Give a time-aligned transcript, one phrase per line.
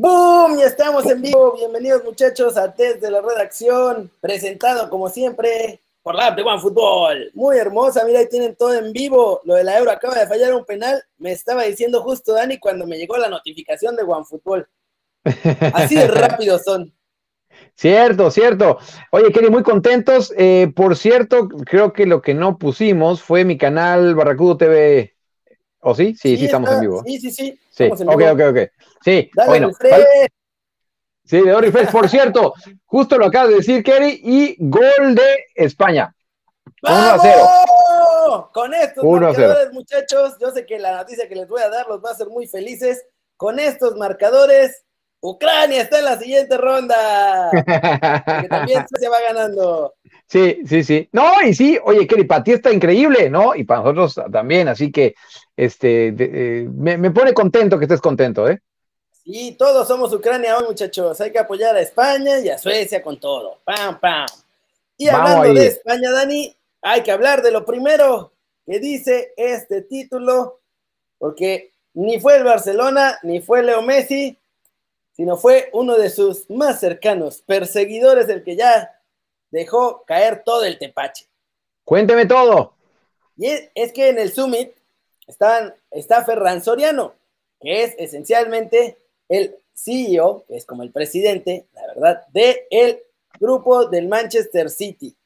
[0.00, 0.56] ¡Boom!
[0.60, 1.56] Ya estamos en vivo.
[1.56, 7.32] Bienvenidos muchachos a Test de la Redacción, presentado como siempre por la de One Fútbol.
[7.34, 9.40] Muy hermosa, mira, ahí tienen todo en vivo.
[9.42, 11.02] Lo de la Euro acaba de fallar un penal.
[11.16, 14.68] Me estaba diciendo justo Dani cuando me llegó la notificación de One Fútbol.
[15.72, 16.94] Así de rápido son.
[17.74, 18.78] Cierto, cierto.
[19.10, 20.32] Oye, Kelly, muy contentos.
[20.38, 25.17] Eh, por cierto, creo que lo que no pusimos fue mi canal Barracudo TV.
[25.88, 26.14] ¿O sí?
[26.14, 27.02] Sí, sí, estamos en vivo.
[27.06, 27.60] Sí, sí, sí.
[27.70, 28.58] Sí, ok, ok, ok.
[29.02, 29.70] Sí, bueno.
[31.24, 32.52] Sí, de Orifresh, por cierto,
[32.84, 36.14] justo lo acabas de decir, Kelly, y gol de España.
[36.82, 38.50] 1 a 0.
[38.52, 42.04] Con estos marcadores, muchachos, yo sé que la noticia que les voy a dar los
[42.04, 43.02] va a hacer muy felices.
[43.38, 44.84] Con estos marcadores,
[45.20, 47.50] Ucrania está en la siguiente ronda.
[48.42, 49.94] que también se va ganando.
[50.28, 51.08] Sí, sí, sí.
[51.12, 53.54] No, y sí, oye, Kelly, para ti está increíble, ¿no?
[53.54, 55.14] Y para nosotros también, así que
[55.56, 58.60] este, eh, me, pone contento que estés contento, ¿eh?
[59.24, 61.18] Sí, todos somos Ucrania hoy, muchachos.
[61.22, 63.58] Hay que apoyar a España y a Suecia con todo.
[63.64, 64.26] ¡Pam, pam!
[64.98, 68.32] Y hablando de España, Dani, hay que hablar de lo primero
[68.66, 70.60] que dice este título,
[71.16, 74.38] porque ni fue el Barcelona, ni fue Leo Messi,
[75.12, 78.97] sino fue uno de sus más cercanos perseguidores, el que ya
[79.50, 81.26] dejó caer todo el tepache.
[81.84, 82.74] Cuénteme todo.
[83.36, 84.72] Y es, que en el Summit
[85.26, 87.14] están, está Ferran Soriano,
[87.60, 93.02] que es esencialmente el CEO, que es como el presidente, la verdad, del el
[93.38, 95.16] grupo del Manchester City.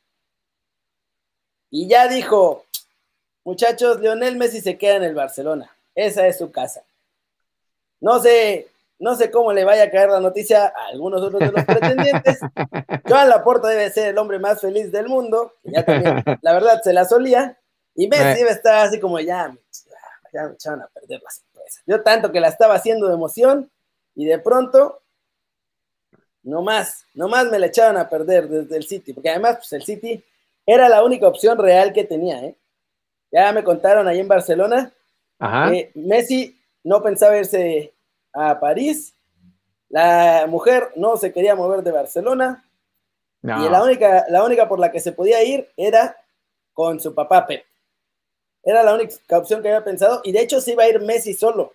[1.70, 2.66] Y ya dijo,
[3.44, 5.74] muchachos, Lionel Messi se queda en el Barcelona.
[5.94, 6.84] Esa es su casa.
[8.00, 8.68] No sé
[9.02, 12.38] no sé cómo le vaya a caer la noticia a algunos otros de los pretendientes.
[13.08, 15.54] Joan Laporta debe ser el hombre más feliz del mundo.
[15.64, 17.58] Ya también, la verdad, se la solía.
[17.96, 19.52] Y Messi debe estar así como ya,
[20.32, 21.80] ya me echaron a perder la sorpresa.
[21.84, 23.68] Yo tanto que la estaba haciendo de emoción
[24.14, 25.02] y de pronto,
[26.44, 29.14] no más, no más me la echaron a perder desde el City.
[29.14, 30.24] Porque además, pues el City
[30.64, 32.44] era la única opción real que tenía.
[32.44, 32.54] ¿eh?
[33.32, 34.92] Ya me contaron ahí en Barcelona
[35.40, 37.92] que Messi no pensaba irse
[38.32, 39.14] a París.
[39.88, 42.64] La mujer no se quería mover de Barcelona.
[43.42, 46.16] Y la única, la única por la que se podía ir era
[46.72, 47.64] con su papá Pep.
[48.62, 50.20] Era la única opción que había pensado.
[50.24, 51.72] Y de hecho se iba a ir Messi solo.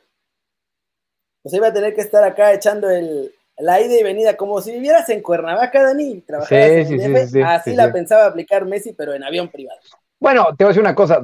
[1.43, 4.71] Pues iba a tener que estar acá echando el, la ida y venida, como si
[4.71, 6.23] vivieras en Cuernavaca, Dani,
[7.43, 9.79] así la pensaba aplicar Messi, pero en avión privado.
[10.19, 11.21] Bueno, te voy a decir una cosa,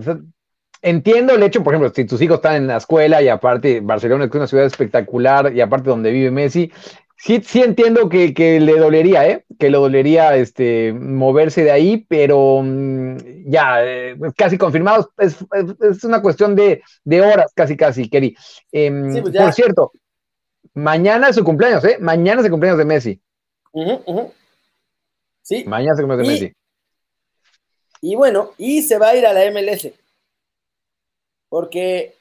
[0.84, 4.26] entiendo el hecho, por ejemplo, si tus hijos están en la escuela y aparte Barcelona
[4.26, 6.72] es una ciudad espectacular y aparte donde vive Messi,
[7.16, 9.46] sí, sí entiendo que, le dolería, ¿eh?
[9.58, 15.38] Que le dolería este, moverse de ahí, pero mm, ya, eh, casi confirmado, es,
[16.04, 16.84] una cuestión de,
[17.22, 18.36] horas, casi, casi, Keri.
[18.72, 19.92] Em, pues por cierto,
[20.74, 21.98] mañana es su cumpleaños, ¿eh?
[22.00, 23.22] Mañana es el cumpleaños de Messi.
[25.42, 25.64] Sí.
[25.66, 26.56] Mañana es el cumpleaños de Messi.
[28.02, 30.03] Y bueno, y se va a ir a la MLS
[31.53, 32.16] porque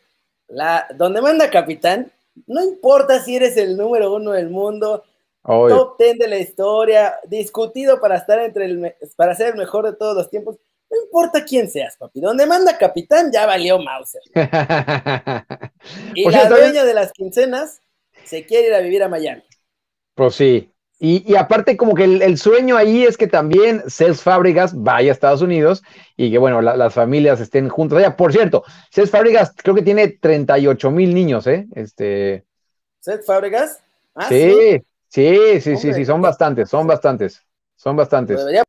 [0.48, 2.12] la, donde manda capitán,
[2.47, 5.04] no importa si eres el número uno del mundo,
[5.43, 9.97] top ten de la historia, discutido para estar entre el, para ser el mejor de
[9.97, 10.59] todos los tiempos,
[10.91, 12.21] no importa quién seas, papi.
[12.21, 14.21] Donde manda capitán ya valió Mauser.
[16.15, 17.81] y la dueña de las quincenas
[18.25, 19.44] se quiere ir a vivir a Miami.
[20.15, 20.72] Pues sí,
[21.05, 25.43] y, aparte, como que el, sueño ahí es que también Cés Fábricas vaya a Estados
[25.43, 25.83] Unidos
[26.17, 28.17] y que, bueno, las familias estén juntas allá.
[28.17, 31.67] Por cierto, Cés Fábricas creo que tiene 38 mil niños, ¿eh?
[31.75, 32.45] Este...
[33.01, 33.81] ¿Cés Fábricas?
[34.15, 37.43] Ah, sí, sí, sí, sí, sí, son bastantes, son bastantes,
[37.75, 38.39] son bastantes.
[38.39, 38.63] Debería,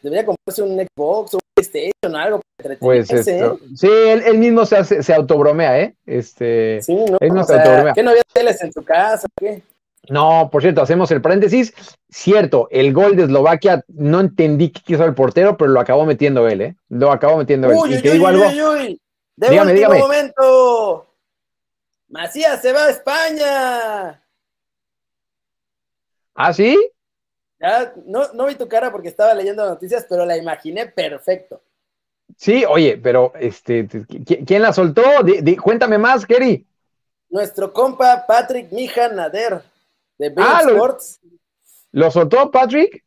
[0.00, 3.50] debería comprarse un Xbox o un PlayStation, algo para Pues ¿eh?
[3.76, 5.94] sí, él, mismo se, hace, se autobromea, ¿eh?
[6.06, 7.92] Este, sí, no, él no se autobromea.
[7.92, 9.28] ¿Qué no había teles en su casa?
[9.38, 9.62] ¿Qué?
[10.08, 11.74] No, por cierto, hacemos el paréntesis.
[12.08, 16.48] Cierto, el gol de Eslovaquia, no entendí qué quiso el portero, pero lo acabó metiendo
[16.48, 16.76] él, ¿eh?
[16.88, 17.76] Lo acabó metiendo él.
[17.78, 18.44] Uy, y te digo algo.
[18.46, 19.00] Uy,
[19.36, 21.06] De dígame, último momento.
[22.08, 24.22] Macías se va a España.
[26.34, 26.78] ¿Ah, sí?
[27.60, 31.60] Ya, no, no vi tu cara porque estaba leyendo noticias, pero la imaginé perfecto.
[32.36, 33.88] Sí, oye, pero este,
[34.46, 35.02] ¿quién la soltó?
[35.62, 36.66] cuéntame más, Kerry.
[37.30, 39.62] Nuestro compa Patrick Mija Nader
[40.18, 41.20] de Big ah, Sports.
[41.92, 43.04] Lo, soltó Patrick?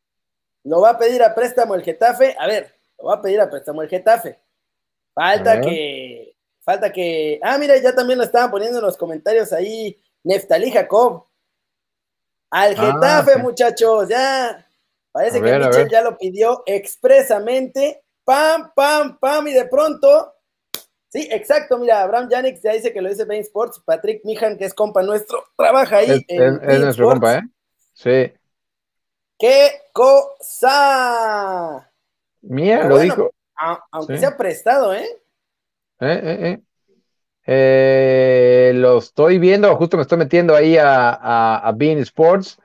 [0.64, 2.36] Lo va a pedir a préstamo el Getafe.
[2.40, 4.40] A ver, lo va a pedir a préstamo el Getafe.
[5.14, 6.36] Falta que.
[6.62, 7.40] Falta que.
[7.44, 10.02] Ah, mira, ya también lo estaban poniendo en los comentarios ahí.
[10.24, 11.28] Neftalí Jacob.
[12.50, 14.68] Al ah, Getafe, muchachos, ya.
[15.12, 18.04] Parece que Michel ya lo pidió expresamente.
[18.24, 20.34] Pam, pam, pam, y de pronto
[21.12, 21.78] Sí, exacto.
[21.78, 23.82] Mira, Abraham Yannick ya dice que lo dice Bain Sports.
[23.84, 26.26] Patrick Mijan, que es compa nuestro, trabaja ahí.
[26.26, 27.42] Es, es nuestro compa, ¿eh?
[27.94, 28.32] Sí.
[29.38, 31.92] ¡Qué cosa!
[32.42, 33.30] Mira, lo dijo.
[33.92, 35.06] aunque sea prestado, ¿eh?
[36.00, 36.60] Eh, eh, eh.
[37.46, 42.58] Eh, lo estoy viendo, justo me estoy metiendo ahí a, a, Bean Sports.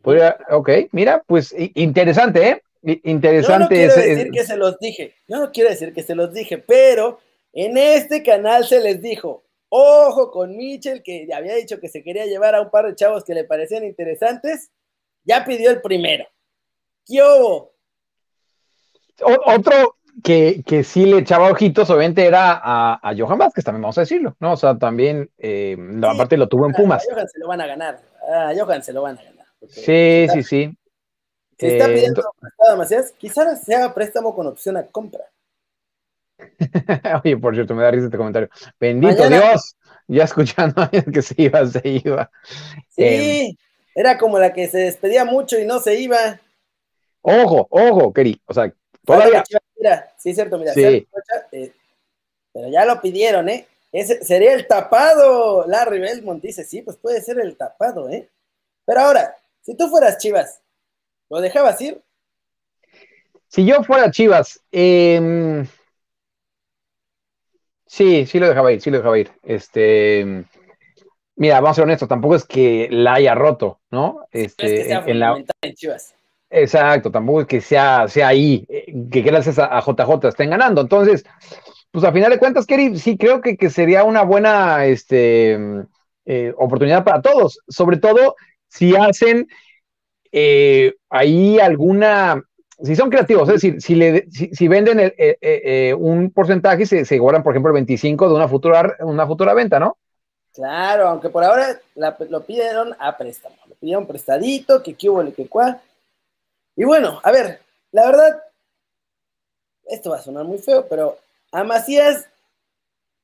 [0.00, 2.62] Podría, ok, mira, pues interesante, ¿eh?
[3.04, 3.76] Interesante.
[3.76, 6.32] Yo no quiero decir que se los dije, yo no quiero decir que se los
[6.32, 7.20] dije, pero
[7.52, 12.26] en este canal se les dijo, ojo con Mitchell, que había dicho que se quería
[12.26, 14.70] llevar a un par de chavos que le parecían interesantes,
[15.24, 16.26] ya pidió el primero.
[17.06, 17.72] ¿Qué hubo?
[19.46, 23.98] Otro, que, que sí le echaba ojitos, obviamente, era a, a, Johan Vázquez, también vamos
[23.98, 24.52] a decirlo, ¿no?
[24.52, 27.06] O sea, también, eh, aparte lo tuvo en Pumas.
[27.08, 29.46] A Johan se lo van a ganar, a Johan se lo van a ganar.
[29.68, 30.76] Sí, sí, sí.
[31.58, 35.24] Si está eh, pidiendo prestado Macías, quizás sea préstamo con opción a compra.
[37.24, 38.48] Oye, por cierto, me da risa este comentario.
[38.78, 39.76] Bendito Dios,
[40.08, 42.30] ya escuchando que se iba, se iba.
[42.88, 43.56] Sí, em,
[43.94, 46.40] era como la que se despedía mucho y no se iba.
[47.22, 48.72] Ojo, ojo, Keri, o sea,
[49.04, 49.44] todavía,
[49.76, 50.72] Mira, sí, cierto, mira.
[50.76, 51.06] Eh,
[52.52, 53.66] pero ya lo pidieron, ¿eh?
[53.92, 55.66] Ese sería el tapado.
[55.66, 58.28] Larry Belmont dice, sí, pues puede ser el tapado, ¿eh?
[58.84, 60.60] Pero ahora, si tú fueras Chivas,
[61.30, 62.00] ¿lo dejabas ir?
[63.48, 65.64] Si yo fuera Chivas, eh,
[67.90, 69.32] sí, sí lo dejaba ir, sí lo dejaba ir.
[69.42, 70.44] Este,
[71.34, 74.20] mira, vamos a ser honestos, tampoco es que la haya roto, ¿no?
[74.30, 75.42] Este, en, la...
[75.62, 76.14] en Chivas.
[76.48, 80.80] Exacto, tampoco es que sea, sea ahí, eh, que gracias a, JJ estén ganando.
[80.80, 81.24] Entonces,
[81.90, 85.58] pues a final de cuentas, Kerry, sí creo que, que sería una buena este,
[86.24, 88.36] eh, oportunidad para todos, sobre todo
[88.68, 89.48] si hacen
[90.32, 92.42] eh, ahí alguna,
[92.82, 95.12] si son creativos, es decir, si, le, si, venden
[95.98, 99.78] un porcentaje se, se guardan, por ejemplo, el 25 de una futura, una futura venta,
[99.78, 99.98] ¿no?
[100.52, 105.46] Claro, aunque por ahora lo pidieron a préstamo, lo pidieron prestadito, que qué hubo, que
[105.46, 105.80] cuá
[106.80, 107.60] y bueno, a ver,
[107.92, 108.42] la verdad,
[109.84, 111.18] esto va a sonar muy feo, pero
[111.52, 112.26] a Macías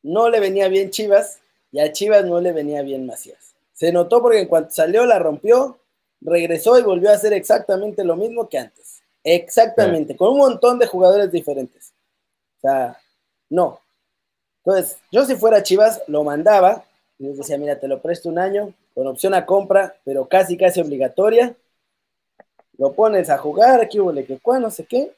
[0.03, 1.39] no le venía bien Chivas
[1.73, 3.55] y a Chivas no le venía bien Macías.
[3.73, 5.79] Se notó porque en cuanto salió la rompió,
[6.21, 8.96] regresó y volvió a hacer exactamente lo mismo que antes.
[9.29, 11.93] Exactamente, con un montón de jugadores diferentes.
[12.59, 12.97] O sea,
[13.51, 13.81] no.
[14.65, 16.85] Entonces, yo si fuera Chivas, lo mandaba
[17.19, 20.57] y les decía, mira, te lo presto un año con opción a compra, pero casi,
[20.57, 21.57] casi obligatoria
[22.79, 25.13] lo pones a jugar, aquí hubo que cuá, no sé qué,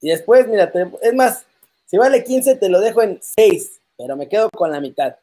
[0.00, 0.70] y después, mira,
[1.02, 1.44] es más,
[1.86, 5.16] si vale 15 te lo dejo en 6, pero me quedo con la mitad.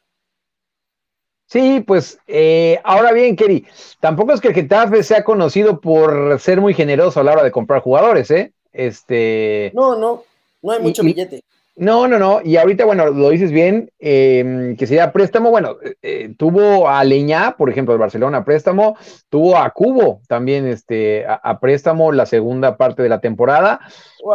[1.46, 3.64] Sí, pues eh, ahora bien, Kerry,
[4.00, 7.52] tampoco es que el Getafe sea conocido por ser muy generoso a la hora de
[7.52, 8.52] comprar jugadores, ¿eh?
[8.72, 9.70] Este.
[9.74, 10.24] No, no,
[10.62, 11.42] no hay mucho billete.
[11.76, 12.40] No, no, no.
[12.42, 15.50] Y ahorita, bueno, lo dices bien, em, que sería préstamo.
[15.50, 18.96] Bueno, eh, eh, tuvo a Leñá, por ejemplo, de Barcelona préstamo,
[19.28, 23.80] tuvo a Cubo también este, a, préstamo la segunda parte de la temporada.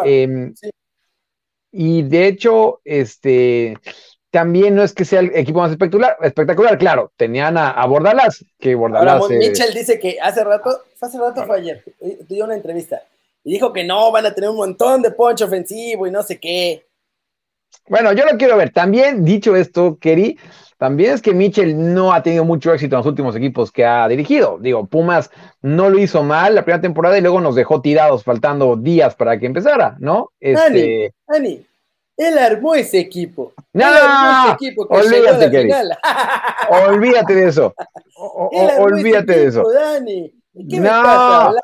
[0.05, 0.53] Em,
[1.71, 3.75] y de hecho, este,
[4.31, 8.74] también no es que sea el equipo más espectacular, espectacular claro, tenían a, Bordalas, que
[8.75, 9.22] Bordalas.
[9.22, 10.69] Ahora, Mitchell dice que hace rato,
[11.00, 11.83] hace rato fue ayer,
[12.28, 13.04] dio una entrevista
[13.44, 16.39] y dijo que no, van a tener un montón de poncho ofensivo y no sé
[16.39, 16.86] qué.
[17.88, 18.72] Bueno, yo lo quiero ver.
[18.72, 20.38] También, dicho esto, Kerry,
[20.78, 24.07] también es que Mitchell no ha tenido mucho éxito en los últimos equipos que ha
[24.07, 24.59] dirigido.
[24.59, 25.30] Digo, Pumas
[25.61, 29.40] no lo hizo mal la primera temporada y luego nos dejó tirados faltando días para
[29.40, 30.31] que empezara, ¿no?
[30.40, 31.14] Este...
[31.28, 31.66] Dani,
[32.28, 33.54] él armó ese equipo.
[33.73, 35.71] No, ese equipo que olvídate, Kerry.
[36.87, 37.73] olvídate de eso.
[38.16, 39.63] olvídate de eso.
[39.71, 40.33] Dani.
[40.54, 41.56] ¿Qué no, me estás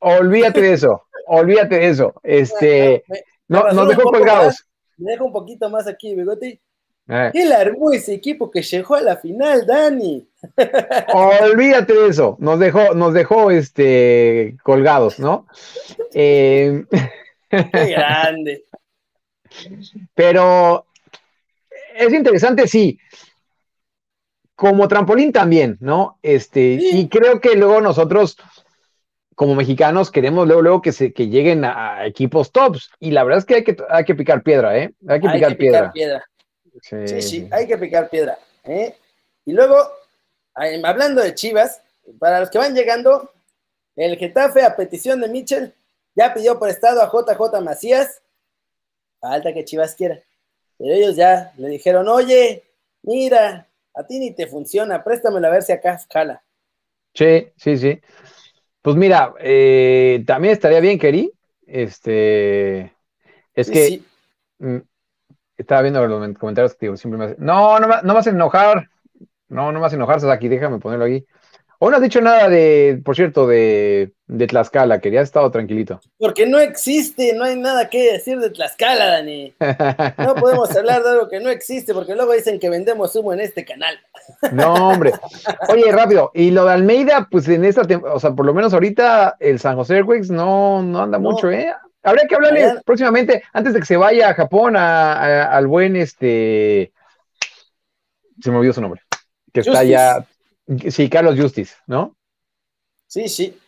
[0.00, 1.02] olvídate de eso.
[1.26, 2.14] Olvídate de eso.
[2.22, 3.04] Este,
[3.48, 4.64] no, nos dejó colgados
[4.96, 6.60] me dejo un poquito más aquí, Bigote.
[7.08, 7.30] Eh.
[7.34, 10.26] Él armó ese equipo que llegó a la final, Dani.
[11.12, 12.36] Olvídate de eso.
[12.40, 15.46] Nos dejó, nos dejó este, colgados, ¿no?
[16.16, 16.84] Eh,
[17.50, 18.64] Qué grande.
[20.14, 20.86] Pero
[21.94, 22.98] es interesante, sí.
[24.54, 26.18] Como trampolín también, ¿no?
[26.22, 28.36] Este, y creo que luego nosotros
[29.34, 32.90] como mexicanos queremos luego, luego que, se, que lleguen a, equipos tops.
[33.00, 34.94] Y la verdad es que hay que, hay que picar piedra, ¿eh?
[35.08, 35.92] Hay que, picar, piedra.
[36.82, 37.22] Sí.
[37.22, 37.48] sí.
[37.50, 38.38] hay que picar piedra.
[38.64, 38.94] ¿eh?
[39.44, 39.76] Y luego,
[40.54, 41.82] hablando de Chivas,
[42.18, 43.30] para los que van llegando,
[43.96, 45.74] el Getafe a petición de Mitchell
[46.14, 48.22] ya pidió prestado a JJ Macías.
[49.24, 50.20] Falta que Chivas quiera.
[50.76, 52.62] Pero ellos ya le dijeron, oye,
[53.04, 56.42] mira, a ti ni te funciona, préstamelo a ver si acá jala.
[57.14, 58.00] Sí, sí, sí.
[58.82, 61.32] Pues mira, eh, también estaría bien, Keri.
[61.66, 62.94] Este,
[63.54, 64.02] es que,
[64.58, 64.76] mm,
[65.56, 67.36] estaba viendo los comentarios que siempre me hacen.
[67.38, 68.90] No, no, no vas a enojar.
[69.48, 71.24] No, no vas a enojar, aquí, déjame ponerlo aquí.
[71.78, 75.50] O no has dicho nada de, por cierto, de, de Tlaxcala, que ya has estado
[75.50, 76.00] tranquilito.
[76.18, 79.54] Porque no existe, no hay nada que decir de Tlaxcala, Dani.
[80.18, 83.40] No podemos hablar de algo que no existe, porque luego dicen que vendemos humo en
[83.40, 83.98] este canal.
[84.52, 85.12] No, hombre.
[85.68, 89.36] Oye, rápido, y lo de Almeida, pues en esta, o sea, por lo menos ahorita
[89.40, 91.72] el San José Airways no, no anda mucho, ¿eh?
[92.02, 96.92] Habría que hablarle próximamente, antes de que se vaya a Japón, al buen este.
[98.42, 99.00] Se me olvidó su nombre.
[99.52, 100.24] Que está ya.
[100.90, 102.16] Sí, Carlos Justice, ¿no?
[103.06, 103.58] Sí, sí.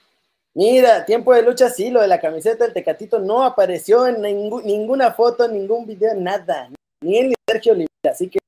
[0.54, 5.12] Mira, tiempo de lucha, sí, lo de la camiseta del Tecatito no apareció en ninguna
[5.12, 6.70] foto, ningún video, nada.
[7.02, 8.38] Ni en Sergio Oliveira, así que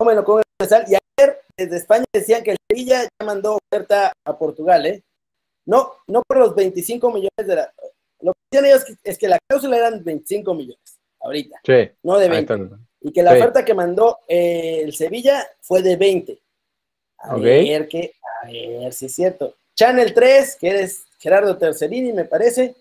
[0.00, 0.40] no me lo
[0.88, 5.02] Y ayer desde España decían que el Sevilla ya mandó oferta a Portugal, ¿eh?
[5.64, 7.72] No, no por los 25 millones de la,
[8.20, 12.28] lo que decían ellos es que la cláusula eran 25 millones, ahorita, sí, no de
[12.28, 12.54] 20.
[13.02, 16.40] Y que la oferta que mandó eh, el Sevilla fue de 20.
[17.18, 19.54] A ver que, a ver si es cierto.
[19.74, 22.74] Channel 3, que eres Gerardo Tercerini, me parece.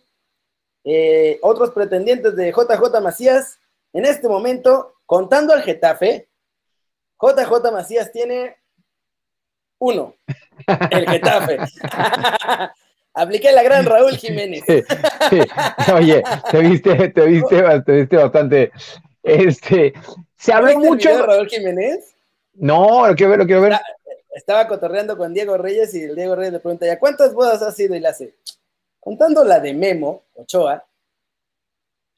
[0.84, 3.60] Eh, otros pretendientes de JJ Macías.
[3.92, 6.27] En este momento, contando al Getafe,
[7.20, 8.58] JJ Macías tiene
[9.80, 10.15] uno.
[10.89, 11.58] El Getafe.
[13.13, 14.63] Apliqué la gran Raúl Jiménez.
[15.94, 18.72] Oye, te viste, te viste, te viste bastante.
[19.24, 19.94] Este,
[20.38, 21.10] se habló mucho.
[21.10, 22.13] De Raúl Jiménez?
[22.54, 23.80] No, lo quiero ver, lo quiero ver.
[24.36, 27.74] Estaba cotorreando con Diego Reyes y el Diego Reyes le pregunta, ¿ya cuántas bodas has
[27.74, 27.96] sido?
[27.96, 28.36] Y le hace,
[29.00, 30.86] contando la de Memo, Ochoa,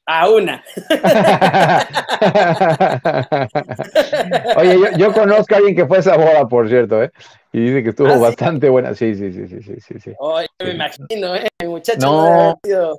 [0.04, 0.64] a una.
[4.56, 7.12] Oye, yo, yo, conozco a alguien que fue a esa boda, por cierto, ¿eh?
[7.52, 8.94] Y dice que estuvo ¿Ah, bastante buena.
[8.94, 10.00] Sí, sí, sí, sí, sí, sí.
[10.00, 10.12] sí.
[10.18, 11.46] Oye, me imagino, ¿eh?
[11.64, 12.96] Muchacho, no, no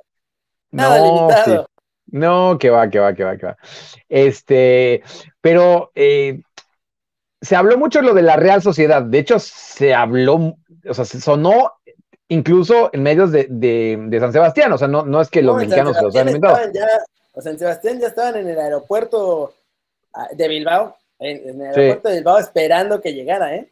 [0.70, 1.66] nada no, limitado.
[2.06, 3.56] No, que va, que va, que va, que va.
[4.08, 5.02] Este,
[5.40, 6.40] pero eh,
[7.40, 9.02] se habló mucho de lo de la Real Sociedad.
[9.02, 10.56] De hecho, se habló,
[10.88, 11.72] o sea, se sonó
[12.28, 14.72] incluso en medios de, de, de San Sebastián.
[14.72, 16.58] O sea, no, no es que los mexicanos se los hayan inventado.
[17.32, 19.54] o sea, en Sebastián ya estaban en el aeropuerto
[20.14, 23.70] ah, de Bilbao, en, el aeropuerto de Bilbao esperando que llegara, ¿eh?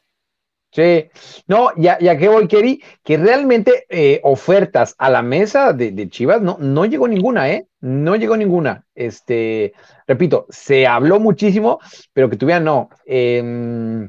[0.70, 1.08] Sí,
[1.46, 6.42] no, ya, ya que voy, Kerry, que realmente eh, ofertas a la mesa de, Chivas
[6.42, 7.67] no, no llegó ninguna, ¿eh?
[7.80, 8.84] No llegó ninguna.
[8.94, 9.72] Este,
[10.06, 11.78] repito, se habló muchísimo,
[12.12, 12.88] pero que tuvieran no.
[13.06, 14.08] Em,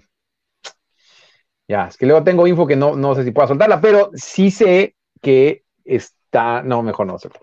[1.67, 4.49] ya, es que luego tengo info que no, no sé si pueda soltarla, pero sí
[4.49, 6.63] sé que está.
[6.63, 7.39] No, mejor no hacerlo.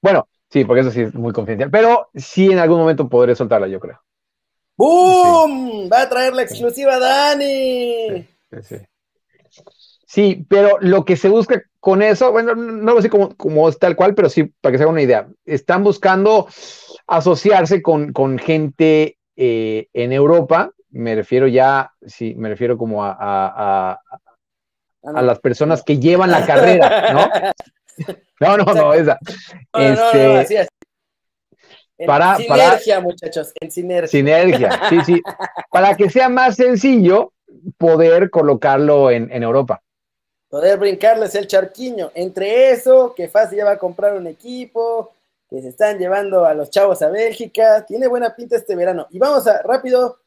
[0.00, 3.68] Bueno, sí, porque eso sí es muy confidencial, pero sí en algún momento podré soltarla,
[3.68, 4.00] yo creo.
[4.76, 5.88] ¡Boom!
[5.92, 8.26] Va a traer la exclusiva Dani.
[10.06, 13.78] Sí, pero lo que se busca con eso, bueno, no lo sé como, como es
[13.78, 16.48] tal cual, pero sí, para que se haga una idea, están buscando
[17.06, 23.16] asociarse con, con gente eh, en Europa, me refiero ya, sí, me refiero como a,
[23.16, 24.00] a,
[25.04, 27.30] a, las personas que llevan la carrera, ¿no?
[28.40, 29.18] No, no, no, esa.
[29.72, 30.66] este,
[32.04, 34.08] para, sinergia, muchachos, en sinergia.
[34.08, 35.22] Sinergia, sí, sí.
[35.70, 37.32] Para que sea más sencillo,
[37.78, 39.82] poder colocarlo en, Europa.
[40.56, 42.12] Poder brincarles el charquiño.
[42.14, 45.12] Entre eso, que fácil ya va a comprar un equipo,
[45.50, 47.84] que se están llevando a los chavos a Bélgica.
[47.84, 49.06] Tiene buena pinta este verano.
[49.10, 50.18] Y vamos a, rápido,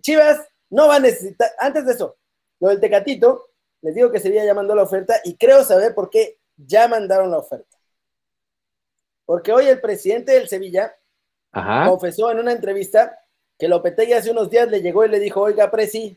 [0.00, 2.14] Chivas no va a necesitar, antes de eso,
[2.60, 3.48] lo del Tecatito,
[3.82, 7.32] les digo que se ya llamando la oferta y creo saber por qué ya mandaron
[7.32, 7.76] la oferta.
[9.26, 10.96] Porque hoy el presidente del Sevilla
[11.52, 13.18] confesó en una entrevista
[13.58, 16.16] que Lopetegui hace unos días le llegó y le dijo, oiga, Presi,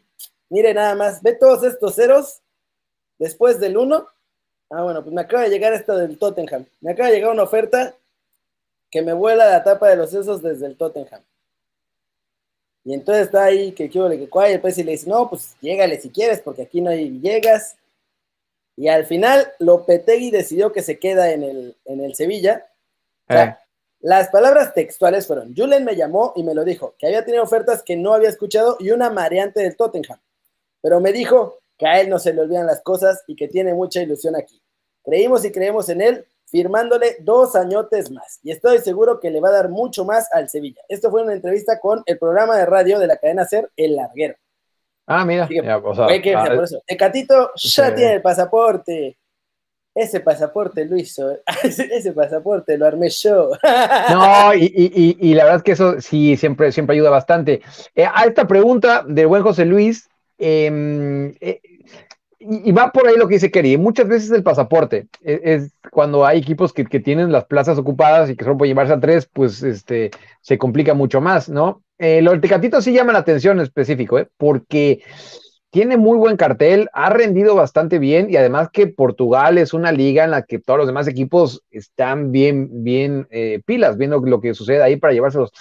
[0.49, 2.41] Mire nada más, ve todos estos ceros
[3.19, 4.07] después del 1.
[4.69, 6.65] Ah, bueno, pues me acaba de llegar esto del Tottenham.
[6.81, 7.95] Me acaba de llegar una oferta
[8.89, 11.21] que me vuela la tapa de los sesos desde el Tottenham.
[12.83, 15.99] Y entonces está ahí que quiero que cuál, y después le dice, no, pues llégale
[15.99, 17.77] si quieres, porque aquí no hay llegas.
[18.77, 22.65] Y al final Lopetegui decidió que se queda en el, en el Sevilla.
[23.27, 23.53] Eh.
[23.99, 27.83] Las palabras textuales fueron, Julen me llamó y me lo dijo, que había tenido ofertas
[27.83, 30.19] que no había escuchado y una mareante del Tottenham
[30.81, 33.73] pero me dijo que a él no se le olvidan las cosas y que tiene
[33.73, 34.61] mucha ilusión aquí.
[35.03, 38.39] Creímos y creemos en él, firmándole dos añotes más.
[38.43, 40.81] Y estoy seguro que le va a dar mucho más al Sevilla.
[40.89, 44.35] Esto fue una entrevista con el programa de radio de la cadena Ser, El Larguero.
[45.05, 45.47] Ah, mira.
[45.49, 46.81] ya, o sea, que, ah, por eso.
[46.85, 49.17] Tecatito ya tiene el pasaporte.
[49.95, 53.51] Ese pasaporte lo hizo, ese pasaporte lo armé yo.
[54.11, 57.61] No, y, la verdad es que eso sí siempre, siempre ayuda bastante.
[57.95, 60.07] Eh, a esta pregunta del buen José Luis,
[60.37, 61.59] Em, eh,
[62.39, 63.77] y, va por ahí lo que dice Kerry.
[63.77, 68.35] Muchas veces el pasaporte e, es, cuando hay equipos que, tienen las plazas ocupadas y
[68.35, 71.83] que solo pueden llevarse a tres, pues este, se complica mucho más, ¿no?
[71.97, 74.27] Eh, lo del Tecatito sí llama la atención en específico, ¿eh?
[74.37, 75.01] porque
[75.71, 80.23] tiene muy buen cartel, ha rendido bastante bien y además que Portugal es una liga
[80.23, 84.53] en la que todos los demás equipos están bien, bien eh, pilas, viendo lo que
[84.53, 85.51] sucede ahí para llevárselos.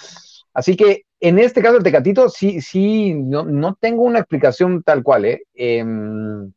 [0.57, 5.03] Así que en este caso el Tecatito sí, sí, no, no tengo una explicación tal
[5.03, 5.43] cual, ¿eh?
[5.53, 6.51] Em,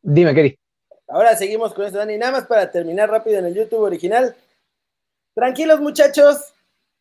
[0.00, 0.58] dime, Keri.
[1.06, 2.16] Ahora seguimos con esto, Dani.
[2.16, 4.34] Nada más para terminar rápido en el YouTube original.
[5.34, 6.54] Tranquilos, muchachos.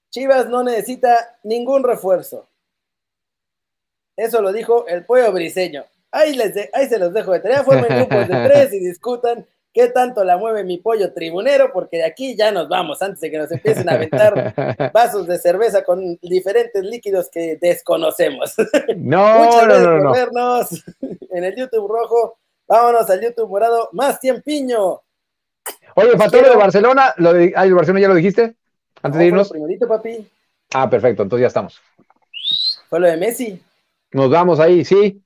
[0.09, 2.49] Chivas no necesita ningún refuerzo.
[4.17, 5.85] Eso lo dijo el pollo briseño.
[6.11, 7.63] Ahí, les ahí se los dejo de tarea.
[7.63, 12.05] Formen grupos de tres y discutan qué tanto la mueve mi pollo tribunero, porque de
[12.05, 16.17] aquí ya nos vamos antes de que nos empiecen a aventar vasos de cerveza con
[16.21, 18.55] diferentes líquidos que desconocemos.
[18.97, 20.85] No, Muchas gracias no, por vernos
[21.29, 22.37] en el YouTube rojo.
[22.67, 23.89] Vámonos al YouTube morado.
[23.93, 25.01] Más tiempiño.
[25.95, 27.13] Oye, faltó lo de Barcelona.
[27.17, 28.55] Lo de, ay, Barcelona ya lo dijiste
[29.01, 29.49] antes de irnos.
[29.49, 30.27] Primerito, papi.
[30.73, 31.23] Ah, perfecto.
[31.23, 31.81] Entonces ya estamos.
[32.89, 33.61] Fue lo de Messi.
[34.11, 35.21] Nos vamos ahí, sí.